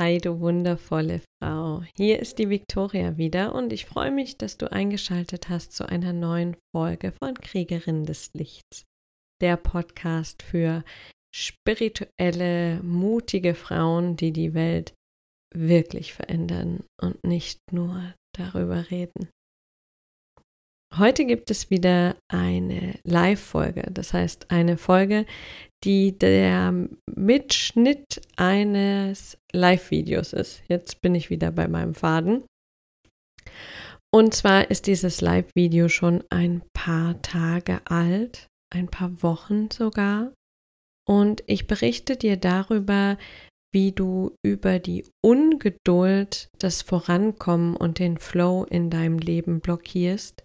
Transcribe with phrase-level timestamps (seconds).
[0.00, 1.82] Hi, du wundervolle Frau.
[1.94, 6.14] Hier ist die Victoria wieder und ich freue mich, dass du eingeschaltet hast zu einer
[6.14, 8.86] neuen Folge von Kriegerin des Lichts,
[9.42, 10.84] der Podcast für
[11.36, 14.94] spirituelle, mutige Frauen, die die Welt
[15.54, 19.28] wirklich verändern und nicht nur darüber reden.
[20.98, 25.24] Heute gibt es wieder eine Live-Folge, das heißt eine Folge,
[25.84, 30.62] die der Mitschnitt eines Live-Videos ist.
[30.68, 32.42] Jetzt bin ich wieder bei meinem Faden.
[34.12, 40.32] Und zwar ist dieses Live-Video schon ein paar Tage alt, ein paar Wochen sogar.
[41.08, 43.16] Und ich berichte dir darüber,
[43.72, 50.42] wie du über die Ungeduld das Vorankommen und den Flow in deinem Leben blockierst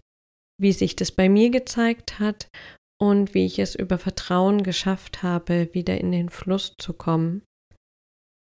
[0.59, 2.47] wie sich das bei mir gezeigt hat
[3.01, 7.43] und wie ich es über Vertrauen geschafft habe, wieder in den Fluss zu kommen.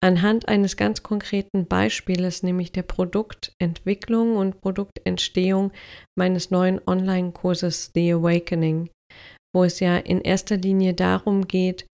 [0.01, 5.71] Anhand eines ganz konkreten Beispieles, nämlich der Produktentwicklung und Produktentstehung
[6.17, 8.89] meines neuen Online-Kurses The Awakening,
[9.53, 11.85] wo es ja in erster Linie darum geht,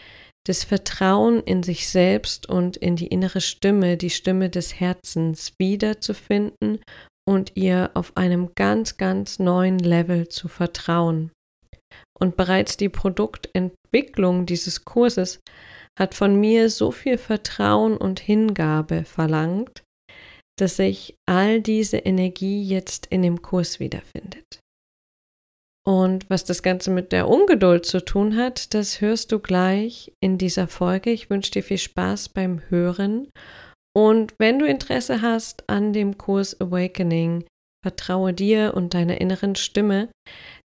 [0.45, 6.79] das Vertrauen in sich selbst und in die innere Stimme, die Stimme des Herzens wiederzufinden
[7.27, 11.31] und ihr auf einem ganz, ganz neuen Level zu vertrauen.
[12.17, 15.39] Und bereits die Produktentwicklung dieses Kurses
[15.99, 19.83] hat von mir so viel Vertrauen und Hingabe verlangt,
[20.57, 24.59] dass sich all diese Energie jetzt in dem Kurs wiederfindet.
[25.87, 30.37] Und was das Ganze mit der Ungeduld zu tun hat, das hörst du gleich in
[30.37, 31.11] dieser Folge.
[31.11, 33.29] Ich wünsche dir viel Spaß beim Hören
[33.95, 37.45] und wenn du Interesse hast an dem Kurs Awakening,
[37.83, 40.09] vertraue dir und deiner inneren Stimme,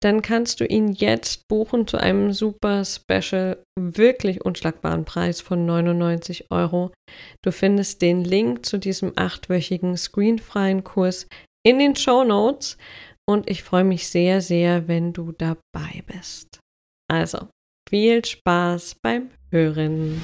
[0.04, 6.52] dann kannst du ihn jetzt buchen zu einem super special, wirklich unschlagbaren Preis von 99
[6.52, 6.92] Euro.
[7.42, 11.28] Du findest den Link zu diesem achtwöchigen screenfreien Kurs
[11.66, 12.78] in den Show Notes
[13.28, 16.60] und ich freue mich sehr, sehr, wenn du dabei bist.
[17.10, 17.48] Also,
[17.90, 20.22] viel Spaß beim Hören.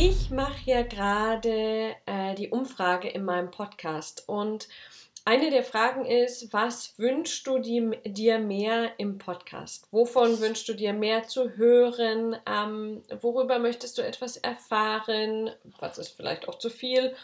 [0.00, 4.68] Ich mache ja gerade äh, die Umfrage in meinem Podcast und
[5.24, 9.88] eine der Fragen ist, was wünschst du dir mehr im Podcast?
[9.90, 12.36] Wovon wünschst du dir mehr zu hören?
[12.46, 15.50] Ähm, worüber möchtest du etwas erfahren?
[15.80, 17.16] Was ist vielleicht auch zu viel?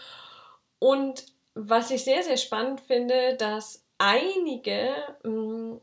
[0.81, 4.93] Und was ich sehr, sehr spannend finde, dass einige
[5.23, 5.81] mh, mm,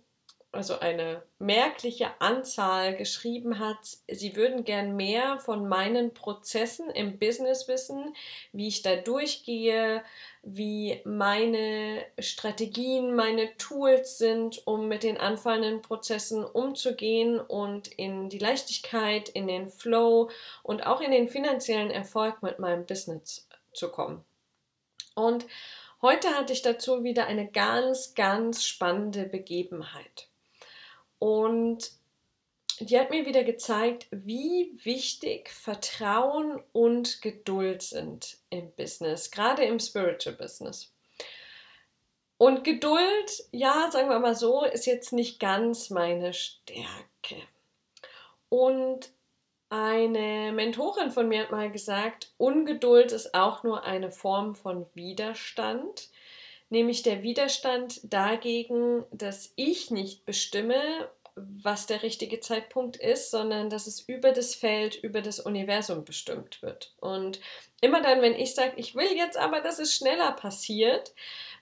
[0.53, 7.69] also eine merkliche Anzahl geschrieben hat, sie würden gern mehr von meinen Prozessen im Business
[7.69, 8.13] wissen,
[8.51, 10.03] wie ich da durchgehe,
[10.43, 18.39] wie meine Strategien, meine Tools sind, um mit den anfallenden Prozessen umzugehen und in die
[18.39, 20.29] Leichtigkeit, in den Flow
[20.63, 24.25] und auch in den finanziellen Erfolg mit meinem Business zu kommen.
[25.15, 25.45] Und
[26.01, 30.30] heute hatte ich dazu wieder eine ganz, ganz spannende Begebenheit.
[31.21, 31.91] Und
[32.79, 39.79] die hat mir wieder gezeigt, wie wichtig Vertrauen und Geduld sind im Business, gerade im
[39.79, 40.91] Spiritual Business.
[42.39, 47.35] Und Geduld, ja, sagen wir mal so, ist jetzt nicht ganz meine Stärke.
[48.49, 49.11] Und
[49.69, 56.09] eine Mentorin von mir hat mal gesagt, Ungeduld ist auch nur eine Form von Widerstand
[56.71, 63.87] nämlich der Widerstand dagegen, dass ich nicht bestimme, was der richtige Zeitpunkt ist, sondern dass
[63.87, 66.93] es über das Feld, über das Universum bestimmt wird.
[66.99, 67.39] Und
[67.81, 71.13] immer dann, wenn ich sage, ich will jetzt aber, dass es schneller passiert,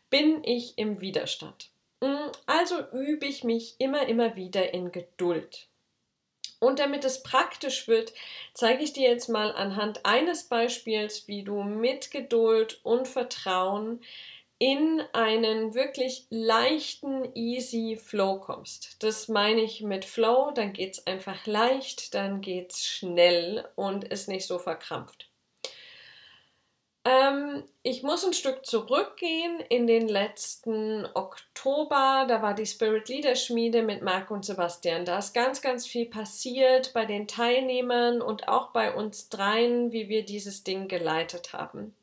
[0.09, 1.69] bin ich im Widerstand.
[2.01, 5.67] Mm, also übe ich mich immer, immer wieder in Geduld.
[6.59, 8.13] Und damit es praktisch wird,
[8.53, 14.01] zeige ich dir jetzt mal anhand eines Beispiels, wie du mit Geduld und Vertrauen
[14.59, 19.01] in einen wirklich leichten, easy Flow kommst.
[19.01, 24.03] Das meine ich mit Flow, dann geht es einfach leicht, dann geht es schnell und
[24.03, 25.29] ist nicht so verkrampft.
[27.05, 32.25] Ähm, ich muss ein Stück zurückgehen in den letzten Oktober.
[32.27, 35.05] Da war die Spirit Leader Schmiede mit Marc und Sebastian.
[35.05, 40.09] Da ist ganz, ganz viel passiert bei den Teilnehmern und auch bei uns dreien, wie
[40.09, 41.95] wir dieses Ding geleitet haben.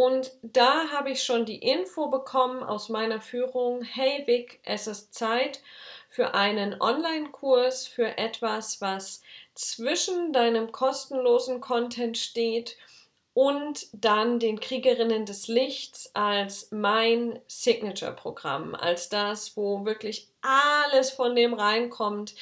[0.00, 5.12] Und da habe ich schon die Info bekommen aus meiner Führung, hey Vic, es ist
[5.12, 5.60] Zeit
[6.08, 9.20] für einen Online-Kurs, für etwas, was
[9.52, 12.78] zwischen deinem kostenlosen Content steht
[13.34, 21.36] und dann den Kriegerinnen des Lichts als mein Signature-Programm, als das, wo wirklich alles von
[21.36, 22.34] dem reinkommt,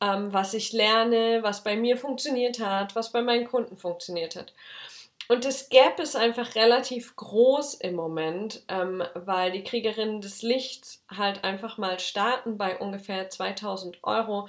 [0.00, 4.54] ähm, was ich lerne, was bei mir funktioniert hat, was bei meinen Kunden funktioniert hat.
[5.28, 11.04] Und das Gap ist einfach relativ groß im Moment, ähm, weil die Kriegerinnen des Lichts
[11.10, 14.48] halt einfach mal starten bei ungefähr 2000 Euro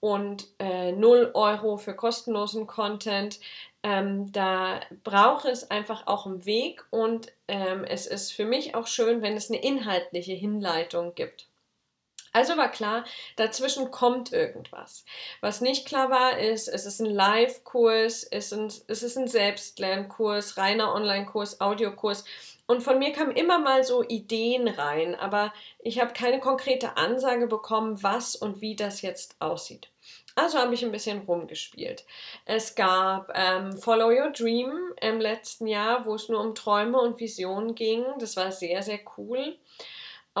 [0.00, 3.40] und äh, 0 Euro für kostenlosen Content.
[3.82, 8.86] Ähm, da braucht es einfach auch einen Weg und ähm, es ist für mich auch
[8.86, 11.49] schön, wenn es eine inhaltliche Hinleitung gibt.
[12.32, 13.04] Also war klar,
[13.34, 15.04] dazwischen kommt irgendwas.
[15.40, 21.60] Was nicht klar war, ist, es ist ein Live-Kurs, es ist ein Selbstlernkurs, reiner Online-Kurs,
[21.60, 22.24] Audiokurs.
[22.68, 27.48] Und von mir kamen immer mal so Ideen rein, aber ich habe keine konkrete Ansage
[27.48, 29.88] bekommen, was und wie das jetzt aussieht.
[30.36, 32.04] Also habe ich ein bisschen rumgespielt.
[32.44, 37.18] Es gab ähm, Follow Your Dream im letzten Jahr, wo es nur um Träume und
[37.18, 38.04] Visionen ging.
[38.20, 39.58] Das war sehr, sehr cool.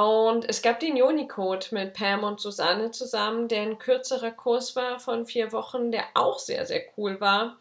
[0.00, 4.98] Und es gab den Unicode mit Pam und Susanne zusammen, der ein kürzerer Kurs war
[4.98, 7.58] von vier Wochen, der auch sehr, sehr cool war.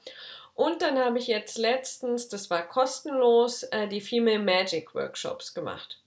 [0.56, 6.00] Und dann habe ich jetzt letztens, das war kostenlos, äh, die Female Magic Workshops gemacht.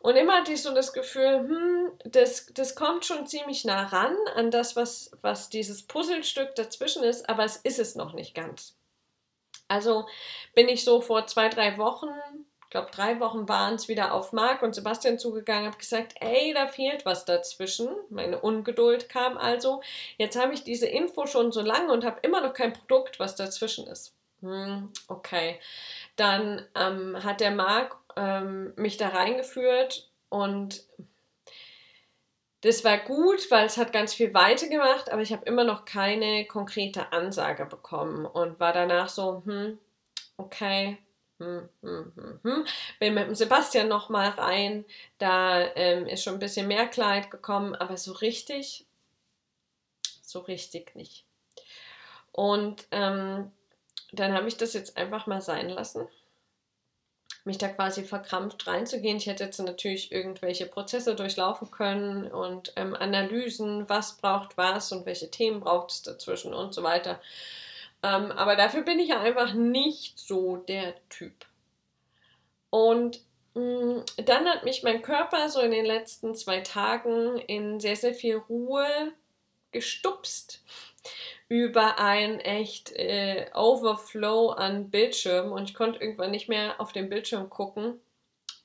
[0.00, 4.16] Und immer hatte ich so das Gefühl, hm, das, das kommt schon ziemlich nah ran
[4.34, 8.74] an das, was, was dieses Puzzlestück dazwischen ist, aber es ist es noch nicht ganz.
[9.68, 10.08] Also
[10.56, 12.08] bin ich so vor zwei, drei Wochen
[12.72, 16.66] glaube, drei Wochen waren es wieder auf Marc und Sebastian zugegangen, habe gesagt, ey, da
[16.66, 17.88] fehlt was dazwischen.
[18.08, 19.82] Meine Ungeduld kam also.
[20.16, 23.36] Jetzt habe ich diese Info schon so lange und habe immer noch kein Produkt, was
[23.36, 24.14] dazwischen ist.
[24.40, 25.60] Hm, okay.
[26.16, 30.82] Dann ähm, hat der Marc ähm, mich da reingeführt und
[32.62, 36.46] das war gut, weil es hat ganz viel weitergemacht, aber ich habe immer noch keine
[36.46, 39.78] konkrete Ansage bekommen und war danach so, hm,
[40.38, 40.96] okay,
[41.80, 42.66] hm, hm, hm.
[43.00, 44.84] Bin mit dem Sebastian noch mal rein.
[45.18, 48.86] Da ähm, ist schon ein bisschen mehr Kleid gekommen, aber so richtig,
[50.22, 51.24] so richtig nicht.
[52.32, 53.50] Und ähm,
[54.12, 56.06] dann habe ich das jetzt einfach mal sein lassen.
[57.44, 59.16] Mich da quasi verkrampft reinzugehen.
[59.16, 65.06] Ich hätte jetzt natürlich irgendwelche Prozesse durchlaufen können und ähm, Analysen, was braucht was und
[65.06, 67.20] welche Themen braucht es dazwischen und so weiter.
[68.02, 71.46] Ähm, aber dafür bin ich einfach nicht so der Typ.
[72.70, 73.20] Und
[73.54, 77.96] mh, mm, dann hat mich mein Körper so in den letzten zwei Tagen in sehr,
[77.96, 79.12] sehr viel Ruhe
[79.70, 80.62] gestupst
[81.48, 87.08] über ein echt äh, Overflow an Bildschirm und ich konnte irgendwann nicht mehr auf den
[87.10, 88.00] Bildschirm gucken,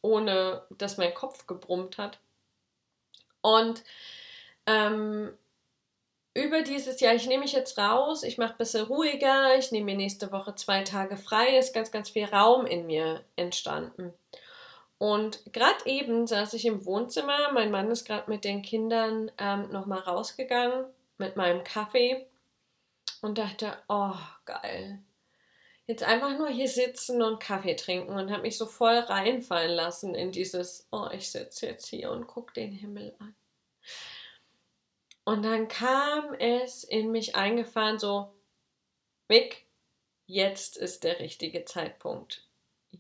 [0.02, 2.20] ohne dass mein Kopf gebrummt hat.
[3.42, 3.84] Und
[4.66, 5.38] ähm,
[6.38, 9.86] über dieses Jahr, ich nehme mich jetzt raus, ich mache ein bisschen ruhiger, ich nehme
[9.86, 14.14] mir nächste Woche zwei Tage frei, ist ganz, ganz viel Raum in mir entstanden.
[15.00, 19.72] Und gerade eben saß ich im Wohnzimmer, mein Mann ist gerade mit den Kindern ähm,
[19.72, 20.86] nochmal rausgegangen
[21.18, 22.28] mit meinem Kaffee
[23.22, 24.14] und dachte, oh,
[24.46, 25.00] geil.
[25.88, 30.14] Jetzt einfach nur hier sitzen und Kaffee trinken und habe mich so voll reinfallen lassen
[30.14, 33.36] in dieses, oh, ich sitze jetzt hier und gucke den Himmel an.
[35.28, 38.34] Und dann kam es in mich eingefahren, so,
[39.28, 39.66] Mick,
[40.26, 42.48] jetzt ist der richtige Zeitpunkt.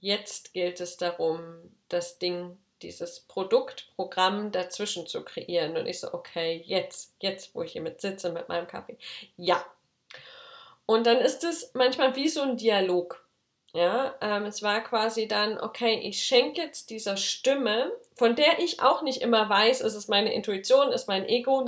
[0.02, 5.78] Jetzt gilt es darum, das Ding, dieses Produktprogramm dazwischen zu kreieren.
[5.78, 8.98] Und ich so, okay, jetzt, jetzt, wo ich hier mit sitze mit meinem Kaffee.
[9.38, 9.66] Ja.
[10.86, 13.26] Und dann ist es manchmal wie so ein Dialog.
[13.78, 18.82] Ja, ähm, es war quasi dann, okay, ich schenke jetzt dieser Stimme, von der ich
[18.82, 21.64] auch nicht immer weiß, ist es meine Intuition, ist mein Ego,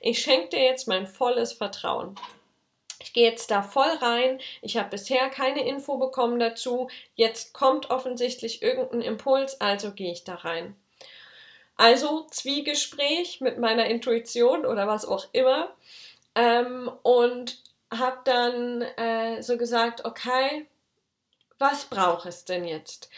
[0.00, 2.14] ich schenke dir jetzt mein volles Vertrauen.
[3.00, 4.38] Ich gehe jetzt da voll rein.
[4.60, 6.88] Ich habe bisher keine Info bekommen dazu.
[7.16, 10.76] Jetzt kommt offensichtlich irgendein Impuls, also gehe ich da rein.
[11.76, 15.74] Also Zwiegespräch mit meiner Intuition oder was auch immer.
[16.36, 20.68] Ähm, und habe dann äh, so gesagt, okay,
[21.62, 23.08] was braucht es denn jetzt?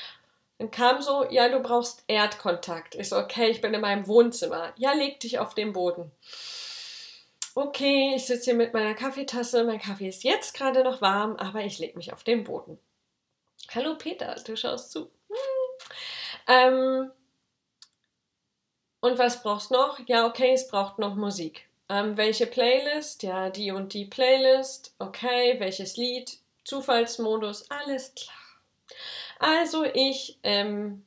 [0.59, 2.95] Dann kam so, ja, du brauchst Erdkontakt.
[2.95, 4.73] Ich so, okay, ich bin in meinem Wohnzimmer.
[4.77, 6.13] Ja, leg dich auf den Boden.
[7.55, 9.65] Okay, ich sitze hier mit meiner Kaffeetasse.
[9.65, 12.79] Mein Kaffee ist jetzt gerade noch warm, aber ich leg mich auf den Boden.
[13.75, 15.11] Hallo Peter, du schaust zu.
[15.29, 15.37] Hm.
[16.47, 17.13] Ähm,
[19.01, 19.99] und was brauchst noch?
[20.07, 21.67] Ja, okay, es braucht noch Musik.
[21.89, 23.23] Ähm, welche Playlist?
[23.23, 24.95] Ja, die und die Playlist.
[24.99, 26.39] Okay, welches Lied?
[26.65, 28.37] Zufallsmodus, alles klar.
[29.39, 31.05] Also ich ähm,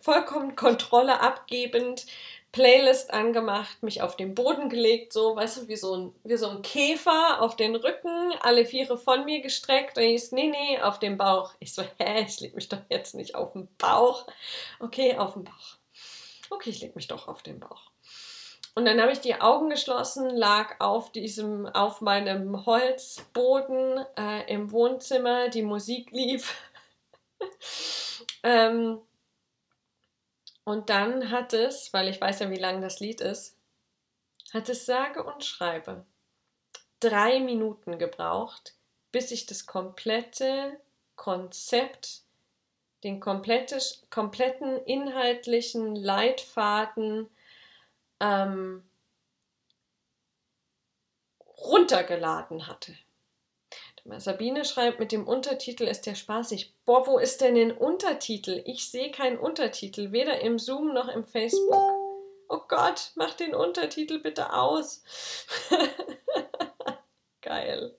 [0.00, 2.06] vollkommen Kontrolle abgebend,
[2.52, 6.48] Playlist angemacht, mich auf den Boden gelegt, so, weißt du, wie so ein, wie so
[6.48, 9.98] ein Käfer auf den Rücken, alle Viere von mir gestreckt.
[9.98, 11.52] Und ich so, nee, nee, auf den Bauch.
[11.58, 14.26] Ich so, hä, ich leg mich doch jetzt nicht auf den Bauch.
[14.80, 15.76] Okay, auf den Bauch.
[16.48, 17.90] Okay, ich leg mich doch auf den Bauch.
[18.76, 24.70] Und dann habe ich die Augen geschlossen, lag auf diesem, auf meinem Holzboden äh, im
[24.70, 26.54] Wohnzimmer, die Musik lief.
[28.42, 29.00] ähm,
[30.64, 33.56] und dann hat es, weil ich weiß ja, wie lang das Lied ist,
[34.52, 36.04] hat es sage und schreibe
[37.00, 38.74] drei Minuten gebraucht,
[39.10, 40.78] bis ich das komplette
[41.14, 42.24] Konzept,
[43.04, 43.78] den komplette,
[44.10, 47.30] kompletten inhaltlichen Leitfaden
[48.20, 48.82] ähm,
[51.58, 52.94] runtergeladen hatte.
[54.18, 56.74] Sabine schreibt, mit dem Untertitel ist der spaßig.
[56.84, 58.62] Boah, wo ist denn ein Untertitel?
[58.64, 61.74] Ich sehe keinen Untertitel, weder im Zoom noch im Facebook.
[62.48, 65.02] Oh Gott, mach den Untertitel bitte aus.
[67.42, 67.96] Geil.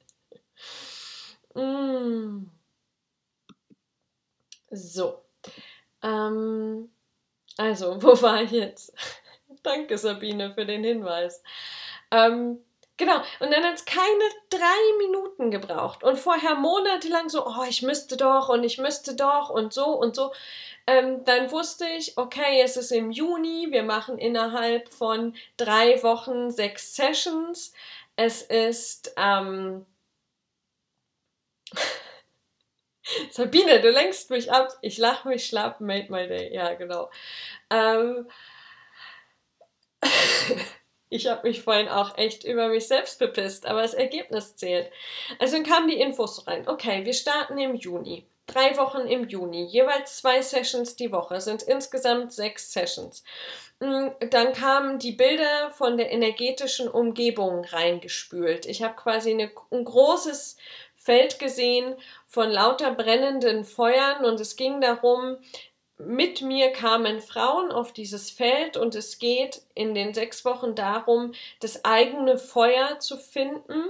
[1.53, 2.45] Mm.
[4.71, 5.21] So.
[6.01, 6.89] Ähm,
[7.57, 8.93] also, wo war ich jetzt?
[9.67, 11.43] Danke, Sabine, für den Hinweis.
[12.11, 12.59] Ähm,
[12.95, 16.03] genau, und dann hat es keine drei Minuten gebraucht.
[16.05, 20.15] Und vorher monatelang so, oh, ich müsste doch und ich müsste doch und so und
[20.15, 20.31] so.
[20.87, 26.49] Ähm, dann wusste ich, okay, es ist im Juni, wir machen innerhalb von drei Wochen
[26.49, 27.73] sechs Sessions.
[28.15, 29.85] Es ist, ähm,
[33.31, 34.69] Sabine, du lenkst mich ab.
[34.81, 36.53] Ich lache mich schlapp, made my day.
[36.53, 37.09] Ja, genau.
[37.69, 38.27] Ähm,
[41.09, 44.91] ich habe mich vorhin auch echt über mich selbst bepisst, aber das Ergebnis zählt.
[45.39, 46.67] Also dann kamen die Infos rein.
[46.67, 48.25] Okay, wir starten im Juni.
[48.47, 53.25] Drei Wochen im Juni, jeweils zwei Sessions die Woche, sind insgesamt sechs Sessions.
[53.79, 58.65] Mm, dann kamen die Bilder von der energetischen Umgebung reingespült.
[58.65, 60.55] Ich habe quasi eine, ein großes
[60.95, 65.37] Feld gesehen von lauter brennenden Feuern und es ging darum,
[65.97, 71.33] mit mir kamen Frauen auf dieses Feld und es geht in den sechs Wochen darum,
[71.59, 73.83] das eigene Feuer zu finden.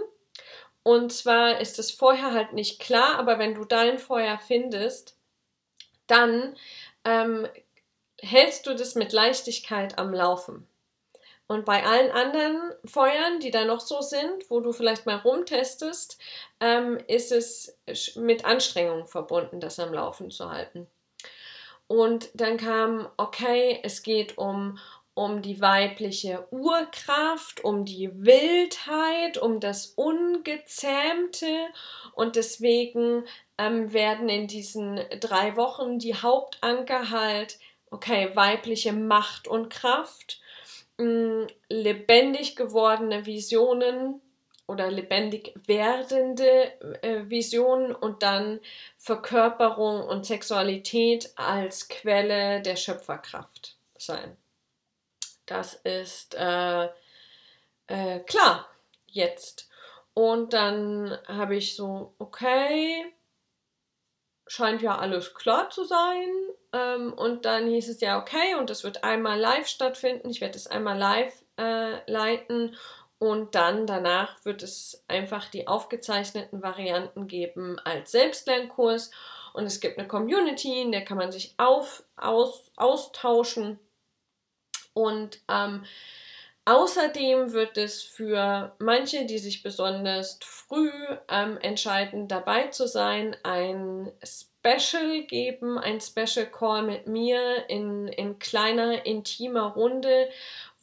[0.83, 5.17] Und zwar ist es vorher halt nicht klar, aber wenn du dein Feuer findest,
[6.07, 6.55] dann
[7.03, 7.47] ähm,
[8.21, 10.65] hältst du das mit Leichtigkeit am Laufen.
[11.47, 16.17] Und bei allen anderen Feuern, die da noch so sind, wo du vielleicht mal rumtestest,
[16.59, 17.77] ähm, ist es
[18.15, 20.87] mit Anstrengung verbunden, das am Laufen zu halten.
[21.87, 24.77] Und dann kam, okay, es geht um,
[25.13, 31.67] um die weibliche Urkraft, um die Wildheit, um das Ungezähmte.
[32.13, 33.23] Und deswegen
[33.57, 37.57] ähm, werden in diesen drei Wochen die Hauptanker halt,
[37.89, 40.41] okay, weibliche Macht und Kraft,
[40.97, 44.21] mh, mm, lebendig gewordene Visionen
[44.67, 48.59] oder lebendig werdende äh, Vision und dann
[48.97, 54.35] Verkörperung und Sexualität als Quelle der Schöpferkraft sein.
[55.45, 56.89] Das ist äh,
[57.87, 58.67] äh, klar
[59.07, 59.69] jetzt.
[60.13, 63.05] Und dann habe ich so, okay,
[64.47, 66.27] scheint ja alles klar zu sein.
[66.73, 70.29] Ähm, und dann hieß es ja, okay, und das wird einmal live stattfinden.
[70.29, 72.75] Ich werde es einmal live äh, leiten
[73.19, 79.11] und dann danach wird es einfach die aufgezeichneten Varianten geben als Selbstlernkurs.
[79.53, 83.79] Und es gibt eine Community, in der kann man sich auf, aus, austauschen.
[84.93, 85.83] Und ähm,
[86.65, 90.91] außerdem wird es für manche, die sich besonders früh
[91.27, 98.37] ähm, entscheiden, dabei zu sein, ein Special geben, ein Special Call mit mir in, in
[98.37, 100.29] kleiner, intimer Runde,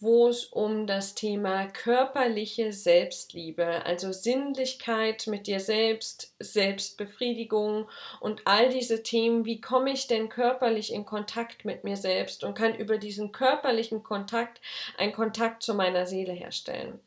[0.01, 7.89] wo es um das Thema körperliche Selbstliebe, also Sinnlichkeit mit dir selbst, Selbstbefriedigung
[8.21, 12.55] und all diese Themen, wie komme ich denn körperlich in Kontakt mit mir selbst und
[12.55, 14.61] kann über diesen körperlichen Kontakt
[14.99, 16.99] einen Kontakt zu meiner Seele herstellen.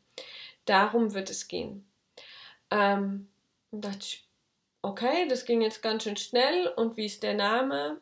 [0.64, 1.86] Darum wird es gehen.
[2.70, 3.28] Ähm,
[3.70, 4.18] das,
[4.82, 8.00] okay, das ging jetzt ganz schön schnell und wie ist der Name?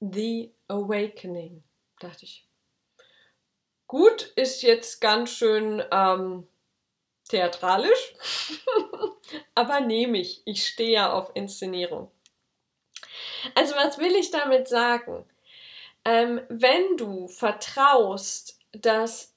[0.00, 1.62] The Awakening,
[1.98, 2.45] dachte ich
[3.88, 6.48] Gut, ist jetzt ganz schön ähm,
[7.28, 8.14] theatralisch,
[9.54, 10.42] aber nehme ich.
[10.44, 12.10] Ich stehe ja auf Inszenierung.
[13.54, 15.24] Also was will ich damit sagen?
[16.04, 19.34] Ähm, wenn du vertraust, dass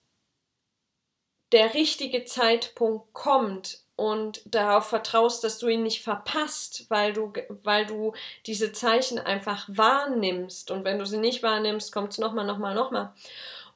[1.52, 7.86] der richtige Zeitpunkt kommt und darauf vertraust, dass du ihn nicht verpasst, weil du, weil
[7.86, 8.14] du
[8.46, 13.14] diese Zeichen einfach wahrnimmst und wenn du sie nicht wahrnimmst, kommt es nochmal, nochmal, nochmal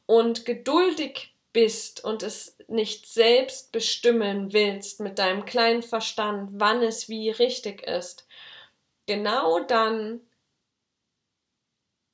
[0.05, 7.10] und geduldig bist und es nicht selbst bestimmen willst mit deinem kleinen Verstand, wann es
[7.10, 8.27] wie richtig ist,
[9.05, 10.22] genau dann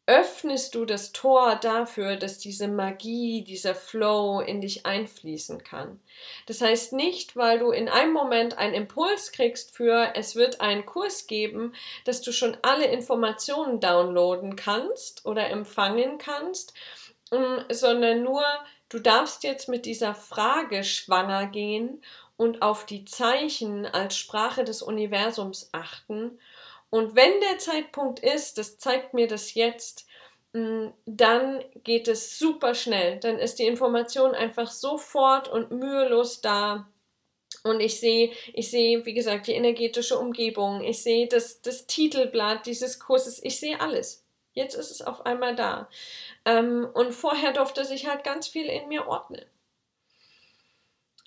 [0.10, 6.00] öffnest du das Tor dafür, dass diese Magie, dieser Flow in dich einfließen kann.
[6.48, 10.88] Das heißt nicht, weil du in einem Moment einen Impuls kriegst für, es wird einen
[10.88, 16.74] Kurs geben, dass du schon alle Informationen downloaden kannst oder empfangen kannst,
[17.72, 18.44] sondern nur,
[18.90, 22.02] du darfst jetzt mit dieser Frage schwanger gehen
[22.38, 26.40] und auf die Zeichen als Sprache des Universums achten
[26.90, 30.08] und wenn der Zeitpunkt ist, das zeigt mir das jetzt,
[30.54, 33.20] mm, dann geht es super schnell.
[33.20, 36.88] Dann ist die Information einfach sofort und mühelos da.
[37.64, 40.82] Und ich sehe, ich sehe, wie gesagt, die energetische Umgebung.
[40.82, 43.44] Ich sehe das, das Titelblatt dieses Kurses.
[43.44, 44.24] Ich sehe alles.
[44.54, 45.90] Jetzt ist es auf einmal da.
[46.46, 49.46] Ähm, und vorher durfte sich halt ganz viel in mir ordnen.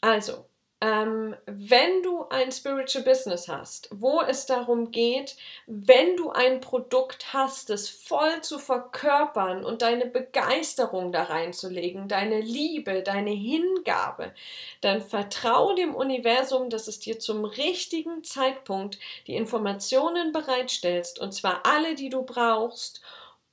[0.01, 0.47] Also,
[0.83, 5.37] ähm, wenn du ein Spiritual Business hast, wo es darum geht,
[5.69, 12.41] wenn du ein Produkt hast, es voll zu verkörpern und deine Begeisterung da reinzulegen, deine
[12.41, 14.35] Liebe, deine Hingabe,
[14.81, 18.99] dann vertraue dem Universum, dass es dir zum richtigen Zeitpunkt
[19.29, 23.03] die Informationen bereitstellst, und zwar alle, die du brauchst,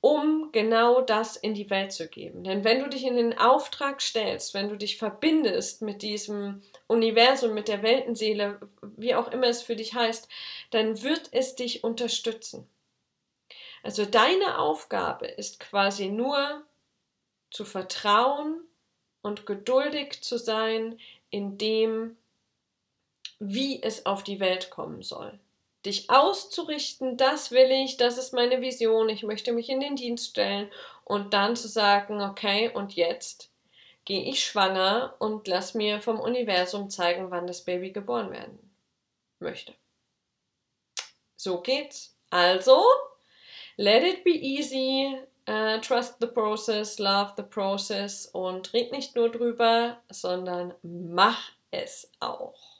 [0.00, 2.42] um genau das in die Welt zu geben.
[2.42, 7.52] Denn wenn du dich in den Auftrag stellst, wenn du dich verbindest mit diesem Universum,
[7.52, 10.28] mit der Weltenseele, wie auch immer es für dich heißt,
[10.70, 12.66] dann wird es dich unterstützen.
[13.82, 16.62] Also deine Aufgabe ist quasi nur
[17.50, 18.62] zu vertrauen
[19.22, 22.16] und geduldig zu sein in dem,
[23.38, 25.38] wie es auf die Welt kommen soll
[25.86, 30.30] dich auszurichten, das will ich, das ist meine Vision, ich möchte mich in den Dienst
[30.30, 30.70] stellen
[31.04, 33.50] und dann zu sagen, okay, und jetzt
[34.04, 38.58] gehe ich schwanger und lass mir vom Universum zeigen, wann das Baby geboren werden
[39.38, 39.74] möchte.
[41.36, 42.16] So geht's.
[42.30, 42.84] Also,
[43.76, 45.18] let it be easy,
[45.48, 52.10] uh, trust the process, love the process und red nicht nur drüber, sondern mach es
[52.20, 52.79] auch.